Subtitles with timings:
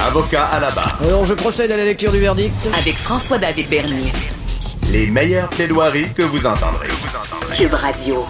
[0.00, 0.98] Avocat à la barre.
[1.04, 2.52] Alors, je procède à la lecture du verdict.
[2.78, 4.12] Avec François-David Bernier.
[4.90, 6.88] Les meilleures plaidoiries que vous entendrez.
[7.56, 8.24] Cube Radio.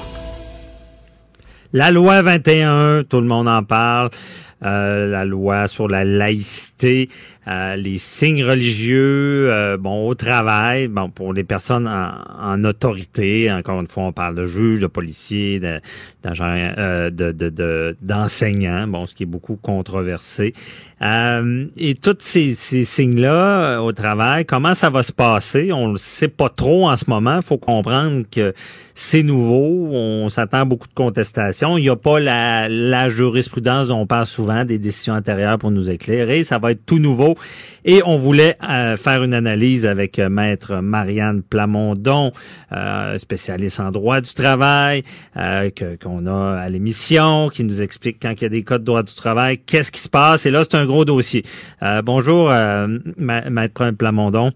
[1.73, 4.11] La loi 21, tout le monde en parle.
[4.63, 7.09] Euh, la loi sur la laïcité,
[7.49, 13.81] euh, les signes religieux, euh, bon, au travail, bon, pour les personnes en, autorité, encore
[13.81, 15.61] une fois, on parle de juges, de policiers,
[16.23, 20.53] d'agents, de, de, d'enseignants, bon, ce qui est beaucoup controversé.
[21.01, 25.73] et tous ces, ces signes-là au travail, comment ça va se passer?
[25.73, 27.41] On ne sait pas trop en ce moment.
[27.41, 28.53] Faut comprendre que
[28.95, 29.89] c'est nouveau.
[29.93, 31.79] On s'attend à beaucoup de contestations.
[31.79, 35.71] Il n'y a pas la, la jurisprudence dont on parle souvent des décisions antérieures pour
[35.71, 36.45] nous éclairer.
[36.45, 37.35] Ça va être tout nouveau.
[37.85, 42.33] Et on voulait euh, faire une analyse avec euh, maître Marianne Plamondon,
[42.73, 45.03] euh, spécialiste en droit du travail,
[46.03, 49.03] qu'on a à l'émission, qui nous explique quand il y a des cas de droit
[49.03, 50.47] du travail, qu'est-ce qui se passe.
[50.47, 51.43] Et là, c'est un gros dossier.
[52.05, 52.53] bonjour,
[53.17, 54.53] maître Plamondon.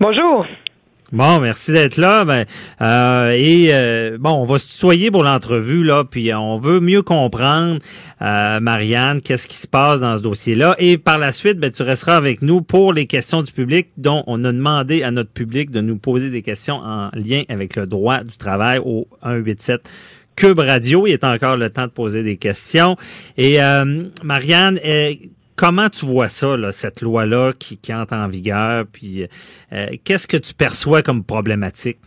[0.00, 0.46] Bonjour.
[1.12, 2.24] Bon, merci d'être là.
[2.24, 2.46] Ben,
[2.80, 7.02] euh, et euh, bon, on va se tutoyer pour l'entrevue là, puis on veut mieux
[7.02, 7.78] comprendre,
[8.22, 10.74] euh, Marianne, qu'est-ce qui se passe dans ce dossier-là.
[10.78, 14.24] Et par la suite, ben, tu resteras avec nous pour les questions du public, dont
[14.26, 17.86] on a demandé à notre public de nous poser des questions en lien avec le
[17.86, 19.88] droit du travail au 187.
[20.34, 22.96] Cube Radio, il est encore le temps de poser des questions.
[23.38, 23.58] Et
[24.22, 24.78] Marianne,
[25.56, 28.84] Comment tu vois ça, cette loi-là qui, qui, entre en vigueur?
[28.92, 29.26] Puis
[29.72, 31.98] euh, qu'est-ce que tu perçois comme problématique?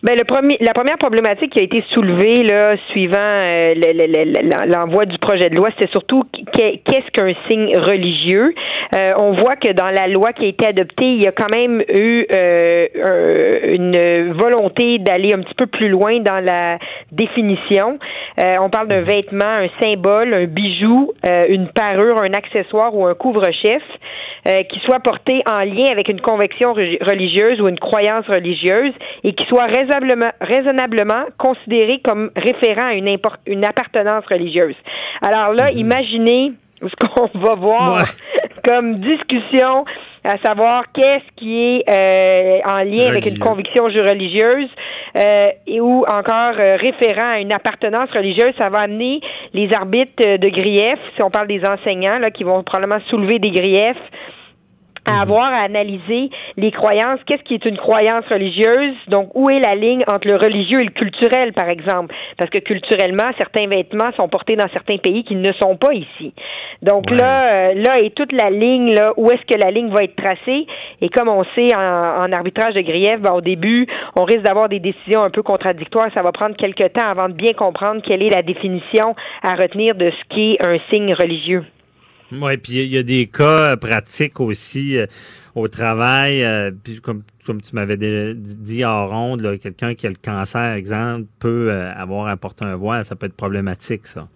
[0.00, 3.74] Ben, le premier, la première problématique qui a été soulevée là, suivant euh,
[4.68, 8.54] l'envoi du projet de loi, c'était surtout qu'est-ce qu'un signe religieux?
[8.94, 11.52] Euh, on voit que dans la loi qui a été adoptée, il y a quand
[11.52, 12.86] même eu euh,
[13.74, 16.78] une volonté d'aller un petit peu plus loin dans la
[17.10, 17.98] définition.
[18.38, 21.12] on parle d'un vêtement, un symbole, un bijou,
[21.48, 23.82] une parure, un accessoire ou un couvre-chef
[24.70, 28.92] qui soit porté en lien avec une conviction religieuse ou une croyance religieuse
[29.24, 33.16] et qui soit raisonnablement, raisonnablement considéré comme référent à une,
[33.46, 34.76] une appartenance religieuse.
[35.22, 35.78] Alors là, mhm.
[35.78, 38.04] imaginez ce qu'on va voir
[38.66, 39.84] comme discussion
[40.24, 44.68] à savoir qu'est-ce qui est euh, en lien avec une conviction religieuse
[45.16, 49.20] euh, et ou encore euh, référent à une appartenance religieuse, ça va amener
[49.54, 53.50] les arbitres de griefs, si on parle des enseignants là, qui vont probablement soulever des
[53.50, 53.96] griefs
[55.08, 55.20] à mhm.
[55.22, 57.20] avoir à analyser les croyances.
[57.26, 58.94] Qu'est-ce qui est une croyance religieuse?
[59.08, 62.14] Donc, où est la ligne entre le religieux et le culturel, par exemple?
[62.36, 66.32] Parce que culturellement, certains vêtements sont portés dans certains pays qui ne sont pas ici.
[66.82, 70.04] Donc là, euh, là est toute la ligne, là, où est-ce que la ligne va
[70.04, 70.66] être tracée?
[71.00, 73.86] Et comme on sait en, arbitrage de grief, ben, au début,
[74.16, 76.08] on risque d'avoir des décisions un peu contradictoires.
[76.14, 79.94] Ça va prendre quelques temps avant de bien comprendre quelle est la définition à retenir
[79.94, 81.64] de ce qui est un signe religieux.
[82.30, 85.06] Oui, puis il y, a des cas euh, pratiques aussi euh,
[85.54, 86.44] au travail.
[86.44, 87.96] Euh, puis comme, comme tu m'avais
[88.34, 93.04] dit en ronde, quelqu'un qui a le cancer, exemple, peut avoir un un voile.
[93.04, 94.28] Ça peut être problématique, ça.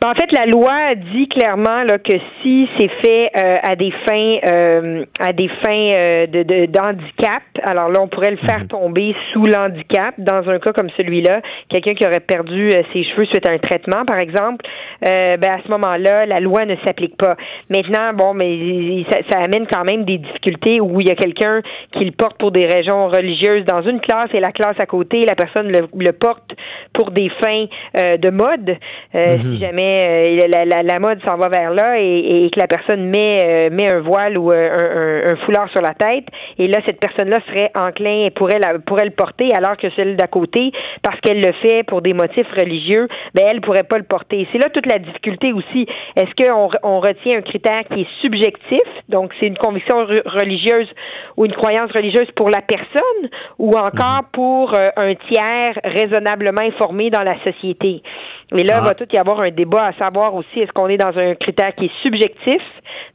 [0.00, 3.92] Ben, en fait, la loi dit clairement là, que si c'est fait euh, à des
[4.08, 8.68] fins euh, à des fins euh, de d'handicap, alors là on pourrait le faire mhm.
[8.68, 13.46] tomber sous l'handicap dans un cas comme celui-là, quelqu'un qui aurait perdu ses cheveux suite
[13.46, 14.64] à un traitement par exemple,
[15.02, 17.36] ben à ce moment-là la loi ne s'applique pas.
[17.68, 21.60] Maintenant, bon, mais ça, ça, amène quand même des difficultés où il y a quelqu'un
[21.92, 25.20] qui le porte pour des raisons religieuses dans une classe et la classe à côté,
[25.28, 26.52] la personne le, le porte
[26.94, 28.76] pour des fins de mode,
[29.14, 29.89] si mhm.
[29.98, 33.70] Euh, la, la, mode s'en va vers là et, et, que la personne met euh,
[33.70, 36.26] met un voile ou euh, un, un, foulard sur la tête.
[36.58, 40.16] Et là cette personne-là serait enclin et pourrait la, pourrait le porter alors que celle
[40.16, 44.04] d'à côté parce qu'elle le fait pour des motifs religieux ben elle pourrait pas le
[44.04, 44.46] porter.
[44.52, 45.86] C'est là toute la difficulté aussi.
[46.16, 48.86] Est-ce qu'on on retient un critère qui est subjectif?
[49.08, 50.88] Donc c'est une conviction religieuse
[51.36, 54.28] ou une croyance religieuse pour la personne ou encore mhm.
[54.32, 58.02] pour un tiers raisonnablement informé dans la société?
[58.56, 58.94] Et là, il va ah.
[58.94, 61.86] tout y avoir un débat à savoir aussi est-ce qu'on est dans un critère qui
[61.86, 62.62] est subjectif,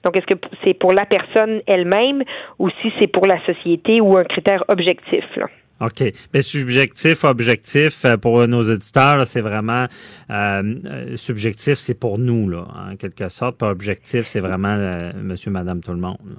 [0.03, 2.23] donc est-ce que c'est pour la personne elle-même
[2.59, 5.23] ou si c'est pour la société ou un critère objectif.
[5.35, 5.47] Là?
[5.81, 6.03] OK.
[6.33, 9.85] Mais subjectif, objectif, euh, pour nos auditeurs, c'est vraiment
[10.29, 13.57] euh, euh, subjectif, c'est pour nous, là, en quelque sorte.
[13.57, 14.77] Pas objectif, c'est vraiment
[15.15, 16.37] monsieur, madame, tout le monde.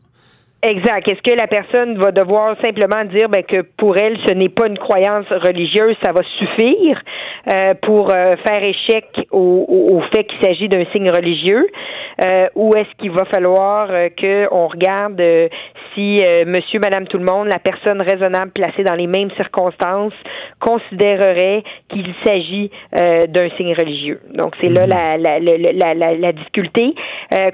[0.62, 1.08] Exact.
[1.08, 4.66] Est-ce que la personne va devoir simplement dire ben, que pour elle, ce n'est pas
[4.66, 7.00] une croyance religieuse, ça va suffire
[7.52, 11.66] euh, pour euh, faire échec au, fait qu'il s'agit d'un signe religieux,
[12.54, 15.20] ou est-ce qu'il va falloir que on regarde
[15.94, 20.12] si Monsieur, Madame, tout le monde, la personne raisonnable placée dans les mêmes circonstances
[20.60, 24.20] considérerait qu'il s'agit d'un signe religieux.
[24.34, 24.90] Donc c'est là mhm.
[24.90, 26.94] la, la, la, la, la difficulté.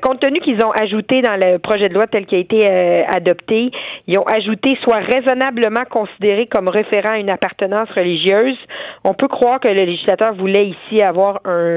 [0.03, 2.67] compte tenu qu'ils ont ajouté dans le projet de loi tel qu'il a été
[3.15, 3.71] adopté,
[4.07, 8.59] ils ont ajouté soit raisonnablement considéré comme référent à une appartenance religieuse.
[9.05, 11.72] On peut croire que le législateur voulait ici avoir un,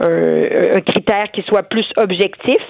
[0.00, 2.62] un, critère qui soit plus objectif.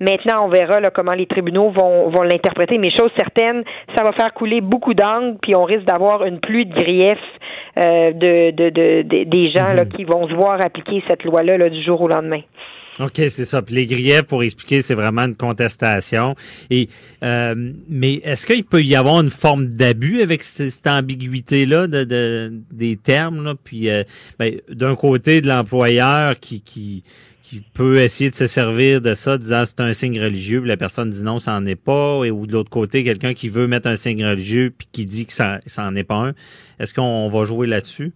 [0.00, 2.78] Maintenant, on verra là, comment les tribunaux vont, vont l'interpréter.
[2.78, 3.64] Mais chose certaine,
[3.96, 7.18] ça va faire couler beaucoup d'angles, puis on risque d'avoir une pluie de griefs
[7.78, 9.92] euh, de, de, de, des gens là, mhm.
[9.92, 12.40] qui vont se voir appliquer cette loi-là là, du jour au lendemain.
[13.00, 13.62] OK, c'est ça.
[13.62, 16.34] Puis les griefs, pour expliquer, c'est vraiment une contestation.
[16.68, 16.88] Et
[17.22, 22.52] euh, mais est-ce qu'il peut y avoir une forme d'abus avec cette, ambiguïté-là de, de,
[22.70, 23.42] des termes?
[23.42, 23.54] Là?
[23.62, 24.04] Puis euh,
[24.38, 27.02] ben, d'un côté, de l'employeur qui, qui,
[27.42, 30.76] qui peut essayer de se servir de ça, disant c'est un signe religieux, puis la
[30.76, 33.66] personne dit non, ça n'en est pas, et ou de l'autre côté, quelqu'un qui veut
[33.66, 36.34] mettre un signe religieux puis qui dit que ça, ça en est pas un.
[36.78, 38.12] Est-ce qu'on va jouer là-dessus?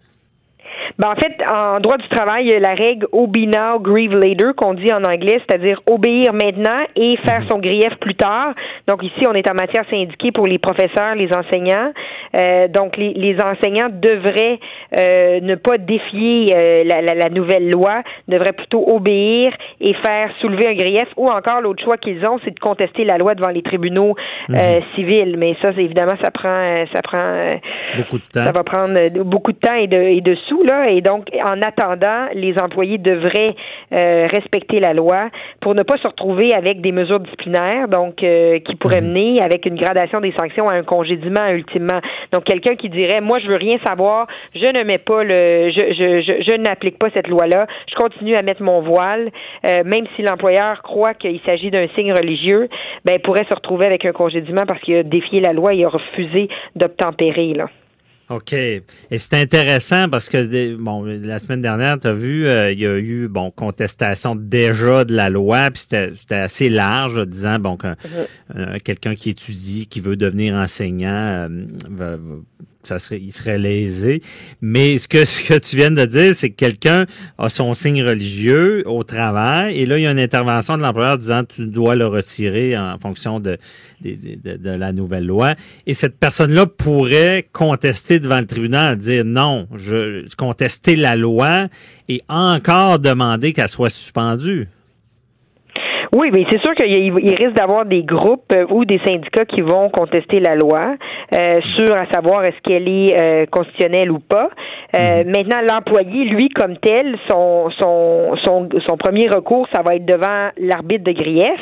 [0.98, 4.14] Ben, en fait, en droit du travail, il y a la règle obey now, grieve
[4.14, 7.48] later, qu'on dit en anglais, c'est-à-dire obéir maintenant et faire mhm.
[7.50, 8.52] son grief plus tard.
[8.88, 11.92] Donc ici, on est en matière syndiquée pour les professeurs, les enseignants.
[12.34, 14.58] Euh, donc les, les, enseignants devraient
[14.96, 20.30] euh, ne pas défier euh, la, la, la, nouvelle loi, devraient plutôt obéir et faire
[20.40, 21.08] soulever un grief.
[21.16, 24.14] Ou encore, l'autre choix qu'ils ont, c'est de contester la loi devant les tribunaux
[24.48, 24.58] mhm.
[24.94, 25.36] civils.
[25.38, 27.48] Mais ça, évidemment, ça prend, ça prend
[27.96, 28.44] beaucoup de temps.
[28.44, 30.90] Ça va prendre beaucoup de temps et de, et de sous là.
[30.90, 33.54] Et donc, en attendant, les employés devraient
[33.92, 38.58] euh, respecter la loi pour ne pas se retrouver avec des mesures disciplinaires, donc euh,
[38.60, 39.12] qui pourraient mhm.
[39.12, 42.00] mener avec une gradation des sanctions à un congédiement ultimement.
[42.32, 45.94] Donc, quelqu'un qui dirait, moi, je veux rien savoir, je ne mets pas le, je,
[45.94, 49.30] je, je, je n'applique pas cette loi-là, je continue à mettre mon voile,
[49.66, 52.68] euh, même si l'employeur croit qu'il s'agit d'un signe religieux,
[53.04, 55.88] ben, pourrait se retrouver avec un congédiement parce qu'il a défié la loi et a
[55.88, 57.68] refusé d'obtempérer, là.
[58.30, 58.52] OK.
[58.52, 62.86] Et c'est intéressant parce que bon, la semaine dernière, tu as vu, euh, il y
[62.86, 67.88] a eu bon contestation déjà de la loi, puis c'était assez large, disant bon que
[68.56, 71.48] euh, quelqu'un qui étudie, qui veut devenir enseignant, euh,
[71.90, 72.16] va,
[72.86, 74.20] ça il serait lésé.
[74.60, 77.06] Mais ce que, tu viens de dire, c'est que quelqu'un
[77.38, 81.18] a son signe religieux au travail et là, il y a une intervention de l'employeur
[81.18, 83.58] disant tu dois le retirer en fonction de,
[84.02, 85.54] de, de, la nouvelle loi.
[85.86, 91.68] Et cette personne-là pourrait contester devant le tribunal, dire non, je contester la loi
[92.08, 94.68] et encore demander qu'elle soit suspendue.
[96.14, 99.88] Oui, mais c'est sûr qu'il risque d'avoir des groupes euh, ou des syndicats qui vont
[99.90, 100.94] contester la loi
[101.34, 104.48] euh, sur à savoir est-ce qu'elle est euh, constitutionnelle ou pas.
[104.96, 105.32] Euh, mhm.
[105.36, 110.50] Maintenant, l'employé, lui, comme tel, son, son, son, son premier recours, ça va être devant
[110.56, 111.60] l'arbitre de grief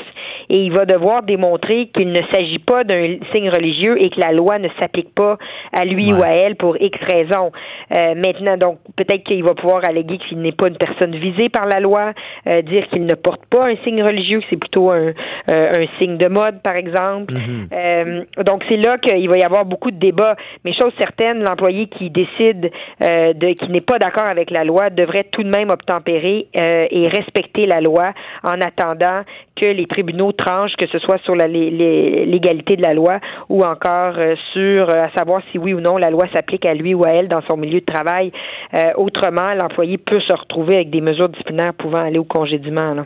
[0.52, 4.32] et il va devoir démontrer qu'il ne s'agit pas d'un signe religieux et que la
[4.32, 5.38] loi ne s'applique pas
[5.72, 7.50] à lui ou à elle pour X raisons.
[7.96, 11.64] Euh, maintenant, donc, peut-être qu'il va pouvoir alléguer qu'il n'est pas une personne visée par
[11.66, 12.12] la loi,
[12.49, 15.11] euh, dire qu'il ne porte pas un signe religieux, que c'est plutôt un, euh,
[15.49, 17.35] un signe de mode, par exemple.
[17.35, 18.25] Mhm.
[18.44, 20.37] donc, c'est là qu'il va y avoir beaucoup de débats.
[20.65, 25.27] Mais chose certaine, l'employé qui décide de qui n'est pas d'accord avec la loi devrait
[25.31, 28.12] tout de même obtempérer et respecter la loi
[28.44, 29.23] en attendant
[29.56, 34.15] que les tribunaux tranchent, que ce soit sur la légalité de la loi ou encore
[34.19, 37.05] euh, sur euh, à savoir si oui ou non la loi s'applique à lui ou
[37.05, 38.33] à elle dans son milieu de travail.
[38.75, 42.95] Euh, autrement, l'employé peut se retrouver avec des mesures disciplinaires pouvant aller au congédiement.
[42.95, 43.05] Là.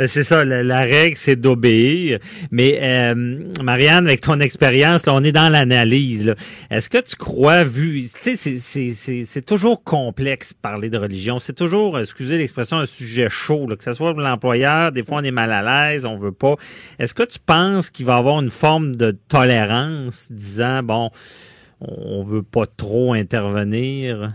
[0.00, 2.20] Ben c'est ça, la, règle, c'est d'obéir.
[2.50, 6.34] Mais euh, Marianne, avec ton expérience, là, on est dans l'analyse.
[6.70, 11.38] Est-ce que tu crois, vu, tu sais, c'est toujours complexe parler de religion.
[11.38, 13.66] C'est toujours, excusez l'expression, un sujet chaud.
[13.66, 16.54] que ce soit l'employeur, des fois on est mal à l'aise, on veut pas.
[16.98, 21.10] Est-ce que tu penses qu'il va y avoir une forme de tolérance, disant bon,
[21.82, 24.32] on veut pas trop intervenir?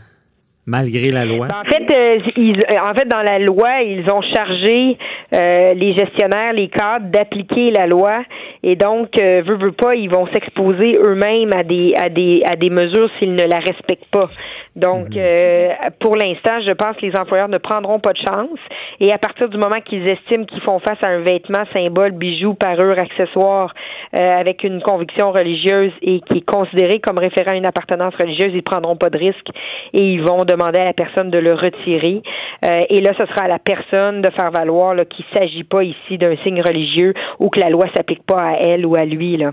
[0.65, 1.47] Malgré la loi?
[1.47, 4.97] En fait, euh, ils, en fait, dans la loi, ils ont chargé
[5.33, 8.23] euh, les gestionnaires, les cadres d'appliquer la loi,
[8.63, 12.55] et donc, euh, veut, veut pas, ils vont s'exposer eux-mêmes à des à des à
[12.55, 14.29] des mesures s'ils ne la respectent pas.
[14.75, 15.17] Donc, mhm.
[15.17, 18.59] euh, pour l'instant, je pense que les employeurs ne prendront pas de chance.
[18.99, 22.53] Et à partir du moment qu'ils estiment qu'ils font face à un vêtement, symbole, bijou,
[22.55, 23.73] parure, accessoire,
[24.19, 28.51] euh, avec une conviction religieuse et qui est considéré comme référent à une appartenance religieuse,
[28.53, 29.47] ils prendront pas de risque
[29.93, 32.21] et ils vont demander à la personne de le retirer.
[32.65, 35.83] Euh, et là, ce sera à la personne de faire valoir qu'il ne s'agit pas
[35.83, 39.37] ici d'un signe religieux ou que la loi s'applique pas à elle ou à lui.
[39.37, 39.51] Là.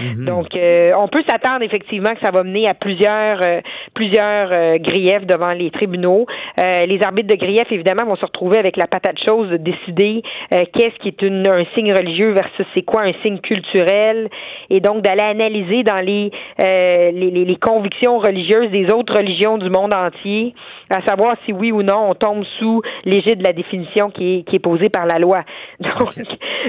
[0.00, 0.24] Mhm.
[0.24, 3.60] Donc, euh, on peut s'attendre effectivement que ça va mener à plusieurs euh,
[3.94, 6.26] plusieurs euh, griefs devant les tribunaux.
[6.58, 10.96] les arbitres de grief, évidemment, vont se retrouver avec la patate chose de décider qu'est-ce
[11.00, 14.28] qui est un signe religieux versus c'est quoi un signe culturel,
[14.68, 19.94] et donc d'aller analyser dans les, les, les, convictions religieuses des autres religions du monde
[19.94, 20.54] entier,
[20.90, 24.42] à savoir si oui ou non on tombe sous l'égide de la définition qui est,
[24.48, 25.42] qui est posée par la loi.
[25.80, 26.14] Donc,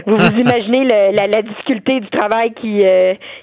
[0.06, 2.82] vous vous imaginez la, difficulté du travail qui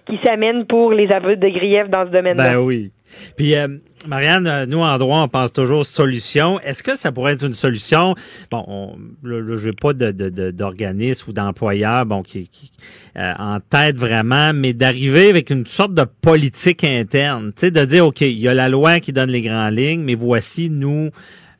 [0.06, 2.54] qui s'amène pour les aveux de grief dans ce domaine-là.
[2.54, 2.90] Ben oui.
[3.36, 3.66] Puis euh,
[4.06, 6.60] Marianne, euh, nous en droit, on pense toujours solution.
[6.60, 8.14] Est-ce que ça pourrait être une solution?
[8.50, 12.50] Bon, on, là, je n'ai pas d'organisme de, ou d'employeur bon qui,
[13.16, 17.84] euh, en tête vraiment, mais d'arriver avec une sorte de politique interne, tu sais, de
[17.84, 21.10] dire ok, il y a la loi qui donne les grandes lignes, mais voici nous,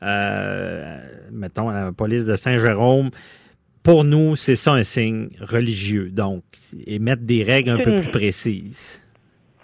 [0.03, 0.97] euh,
[1.31, 3.09] mettons la police de Saint-Jérôme
[3.83, 6.43] pour nous, c'est ça un signe religieux, donc,
[6.85, 9.01] et mettre des règles un peu plus précises.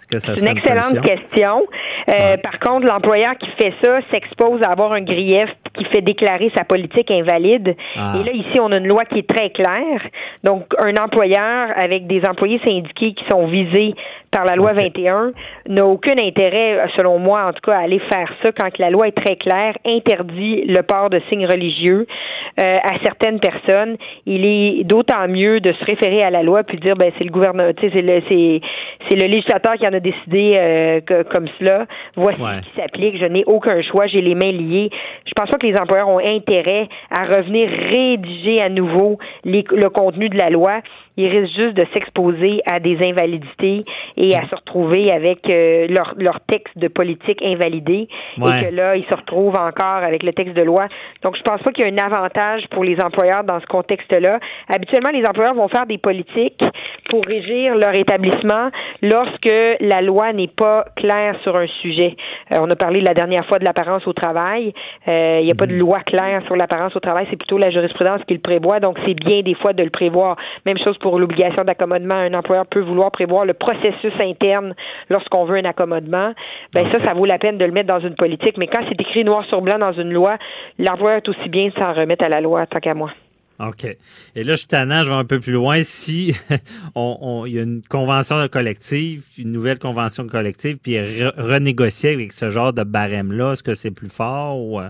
[0.08, 1.66] C'est une excellente question.
[2.08, 6.50] Euh, par contre, l'employeur qui fait ça s'expose à avoir un grief qui fait déclarer
[6.56, 7.76] sa politique invalide.
[7.96, 8.14] Ah.
[8.18, 10.02] Et là, ici, on a une loi qui est très claire.
[10.44, 13.94] Donc, un employeur avec des employés syndiqués qui sont visés
[14.30, 15.32] par la loi 21
[15.68, 19.08] n'a aucun intérêt, selon moi, en tout cas, à aller faire ça quand la loi
[19.08, 22.06] est très claire, interdit le port de signes religieux
[22.60, 23.96] euh, à certaines personnes.
[24.26, 27.30] Il est d'autant mieux de se référer à la loi puis dire, ben c'est le
[27.30, 28.60] gouvernement, c'est le c'est
[29.08, 31.86] c'est le législateur qui en a décidé euh, comme cela.
[32.16, 33.18] Voici ce qui s'applique.
[33.20, 34.06] Je n'ai aucun choix.
[34.06, 34.90] J'ai les mains liées.
[35.26, 40.28] Je pense pas que les employeurs ont intérêt à revenir rédiger à nouveau le contenu
[40.28, 40.80] de la loi
[41.16, 43.84] ils risquent juste de s'exposer à des invalidités
[44.16, 48.96] et à se retrouver avec euh, leur, leur texte de politique invalidé et que là,
[48.96, 50.86] ils se retrouvent encore avec le texte de loi.
[51.22, 54.38] Donc, je pense pas qu'il y a un avantage pour les employeurs dans ce contexte-là.
[54.68, 56.62] Habituellement, les employeurs vont faire des politiques
[57.10, 58.70] pour régir leur établissement
[59.02, 62.16] lorsque la loi n'est pas claire sur un sujet.
[62.52, 64.72] Euh, on a parlé la dernière fois de l'apparence au travail.
[65.08, 65.80] Euh, il n'y a pas de mhm.
[65.80, 68.80] loi claire sur l'apparence au travail, c'est plutôt la jurisprudence qui le prévoit.
[68.80, 70.36] Donc, c'est bien des fois de le prévoir.
[70.64, 74.74] Même chose pour pour l'obligation d'accommodement, un employeur peut vouloir prévoir le processus interne
[75.08, 76.32] lorsqu'on veut un accommodement.
[76.74, 78.58] Ben ça, ça vaut la peine de le mettre dans une politique.
[78.58, 80.36] Mais quand c'est écrit noir sur blanc dans une loi,
[80.80, 83.12] l'employeur est aussi bien de s'en remettre à la loi, tant qu'à moi.
[83.60, 83.84] OK.
[83.84, 85.80] Et là, je suis tannant, je vais un peu plus loin.
[85.84, 86.34] Si
[86.96, 90.98] on, il y a une convention collective, une nouvelle convention collective, puis
[91.36, 94.88] renégocier avec ce genre de barème-là, est-ce que c'est plus fort ou euh,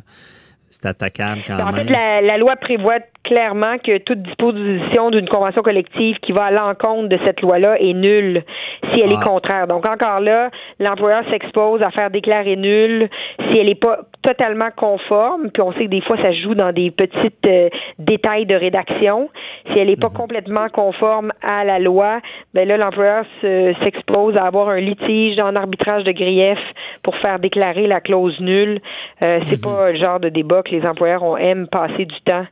[0.71, 1.67] c'est attaquable quand même?
[1.67, 6.45] En fait, la, la loi prévoit clairement que toute disposition d'une convention collective qui va
[6.45, 8.45] à l'encontre de cette loi-là est nulle
[8.93, 9.25] si elle est ah.
[9.25, 9.67] contraire.
[9.67, 13.09] Donc encore là, l'employeur s'expose à faire déclarer nulle
[13.39, 16.73] si elle n'est pas totalement conforme, puis on sait que des fois ça joue dans
[16.73, 17.69] des petits euh,
[17.99, 19.29] détails de rédaction.
[19.73, 20.17] Si elle n'est pas mhm.
[20.17, 22.21] complètement conforme à la loi,
[22.55, 26.59] ben là l'employeur s'expose à avoir un litige en arbitrage de grief
[27.03, 28.81] pour faire déclarer la clause nulle.
[29.25, 29.73] Euh, c'est mhm.
[29.73, 32.47] pas le genre de débat que les employeurs ont aiment passer du temps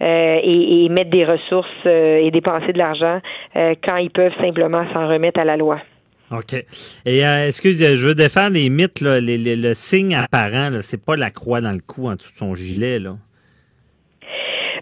[0.00, 3.20] euh, et, mettre des ressources euh, et dépenser de l'argent
[3.56, 5.80] euh, quand ils peuvent simplement s'en remettre à la loi.
[6.30, 6.54] OK.
[7.06, 11.62] Et excusez, je veux défendre les mythes, là, le signe apparent, c'est pas la croix
[11.62, 13.16] dans le cou en dessous de son gilet, là.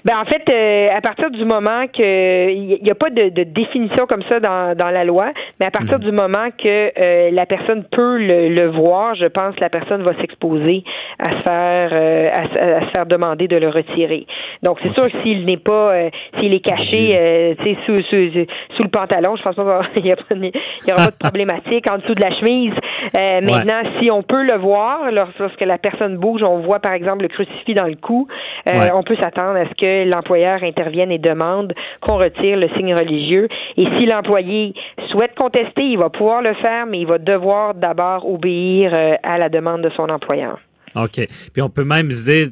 [0.06, 3.42] Ben en fait, euh, à partir du moment que il n'y a pas de, de,
[3.42, 6.04] définition comme ça dans, dans la loi, mais à partir mhm.
[6.04, 10.04] du moment que euh, la personne peut le, le, voir, je pense que la personne
[10.04, 10.84] va s'exposer
[11.18, 14.28] à se faire euh, à, se faire demander de le retirer.
[14.62, 15.92] Donc c'est sûr que s'il n'est pas
[16.38, 18.46] s'il est caché tu sous, sous,
[18.76, 20.10] sous le pantalon, je pense pas qu'il y,
[20.86, 22.74] y, aura pas de problématique en dessous de la chemise.
[23.14, 27.28] Maintenant, si on peut le voir lorsque la personne bouge, on voit par exemple le
[27.28, 28.28] crucifix dans le cou,
[28.66, 33.48] on peut s'attendre à ce que l'employeur intervienne et demande qu'on retire le signe religieux.
[33.76, 34.74] Et si l'employé
[35.10, 39.38] souhaite contester, il va pouvoir le faire, mais il va devoir d'abord obéir euh, à
[39.38, 40.58] la demande de son employeur.
[40.94, 41.26] OK.
[41.52, 42.48] Puis on peut même dire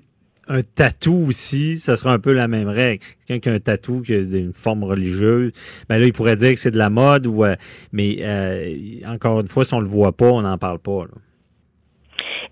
[0.48, 3.04] un tatou aussi, ça sera un peu la même règle.
[3.26, 5.52] Quelqu'un qui a un tatou qui a une forme religieuse,
[5.88, 7.56] ben là, il pourrait dire que c'est de la mode ou euh,
[7.92, 8.74] mais euh,
[9.06, 11.04] encore une fois, si on le voit pas, on n'en parle pas.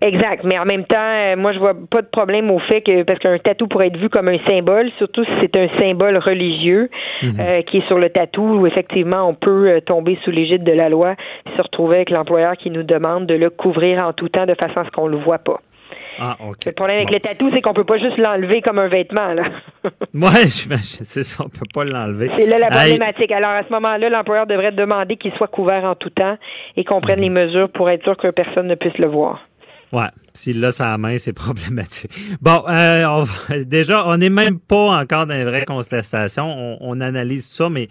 [0.01, 0.43] Exact.
[0.43, 3.19] Mais en même temps, euh, moi, je vois pas de problème au fait que, parce
[3.19, 6.89] qu'un tatou pourrait être vu comme un symbole, surtout si c'est un symbole religieux
[7.21, 7.31] mhm.
[7.39, 10.89] euh, qui est sur le tatou, où effectivement, on peut tomber sous l'égide de la
[10.89, 11.11] loi
[11.45, 14.55] et se retrouver avec l'employeur qui nous demande de le couvrir en tout temps de
[14.55, 15.61] façon à ce qu'on le voit pas.
[16.19, 19.33] Ah, Le problème avec le tatou, c'est qu'on peut pas juste l'enlever comme un vêtement.
[19.33, 19.43] Là.
[20.13, 22.29] ouais, c'est ça, on peut pas l'enlever.
[22.33, 23.31] C'est là la problématique.
[23.31, 26.37] Alors à ce moment-là, l'employeur devrait demander qu'il soit couvert en tout temps
[26.77, 27.23] et qu'on prenne mhm.
[27.23, 29.41] les mesures pour être sûr que personne ne puisse le voir.
[29.93, 32.11] Ouais, s'il l'a sa main, c'est problématique.
[32.41, 36.45] Bon, euh, on va- déjà, on n'est même pas encore dans les vraies contestations.
[36.45, 37.87] On, on analyse tout ça, mais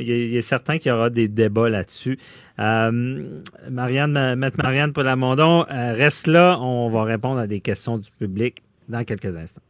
[0.00, 2.18] il est, est certain qu'il y aura des débats là-dessus.
[2.58, 6.58] Euh, Marianne, ma- Maître Marianne Polamondon, euh, reste là.
[6.60, 9.62] On va répondre à des questions du public dans quelques instants.